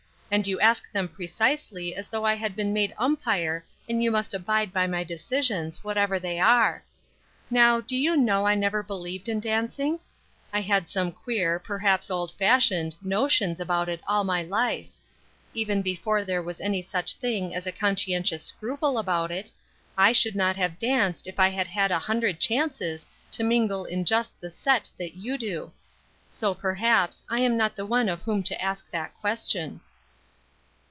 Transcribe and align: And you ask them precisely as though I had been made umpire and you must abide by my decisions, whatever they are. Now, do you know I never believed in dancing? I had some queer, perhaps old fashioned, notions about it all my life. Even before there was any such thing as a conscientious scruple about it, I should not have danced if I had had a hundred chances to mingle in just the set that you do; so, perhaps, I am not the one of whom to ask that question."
And 0.33 0.47
you 0.47 0.61
ask 0.61 0.89
them 0.93 1.09
precisely 1.09 1.93
as 1.93 2.07
though 2.07 2.23
I 2.23 2.35
had 2.35 2.55
been 2.55 2.71
made 2.71 2.95
umpire 2.97 3.65
and 3.89 4.01
you 4.01 4.09
must 4.11 4.33
abide 4.33 4.71
by 4.71 4.87
my 4.87 5.03
decisions, 5.03 5.83
whatever 5.83 6.19
they 6.19 6.39
are. 6.39 6.85
Now, 7.49 7.81
do 7.81 7.97
you 7.97 8.15
know 8.15 8.47
I 8.47 8.55
never 8.55 8.81
believed 8.81 9.27
in 9.27 9.41
dancing? 9.41 9.99
I 10.53 10.61
had 10.61 10.87
some 10.87 11.11
queer, 11.11 11.59
perhaps 11.59 12.09
old 12.09 12.31
fashioned, 12.39 12.95
notions 13.01 13.59
about 13.59 13.89
it 13.89 13.99
all 14.07 14.23
my 14.23 14.41
life. 14.41 14.87
Even 15.53 15.81
before 15.81 16.23
there 16.23 16.41
was 16.41 16.61
any 16.61 16.81
such 16.81 17.15
thing 17.15 17.53
as 17.53 17.67
a 17.67 17.71
conscientious 17.73 18.45
scruple 18.45 18.97
about 18.97 19.31
it, 19.31 19.51
I 19.97 20.13
should 20.13 20.37
not 20.37 20.55
have 20.55 20.79
danced 20.79 21.27
if 21.27 21.41
I 21.41 21.49
had 21.49 21.67
had 21.67 21.91
a 21.91 21.99
hundred 21.99 22.39
chances 22.39 23.05
to 23.31 23.43
mingle 23.43 23.83
in 23.83 24.05
just 24.05 24.39
the 24.39 24.49
set 24.49 24.89
that 24.97 25.15
you 25.15 25.37
do; 25.37 25.73
so, 26.29 26.53
perhaps, 26.53 27.21
I 27.29 27.41
am 27.41 27.57
not 27.57 27.75
the 27.75 27.85
one 27.85 28.07
of 28.07 28.21
whom 28.21 28.43
to 28.43 28.61
ask 28.61 28.89
that 28.91 29.13
question." 29.19 29.81